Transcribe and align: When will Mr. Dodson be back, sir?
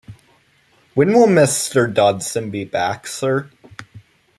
When 0.95 1.13
will 1.13 1.27
Mr. 1.27 1.85
Dodson 1.93 2.49
be 2.49 2.65
back, 2.65 3.05
sir? 3.05 3.51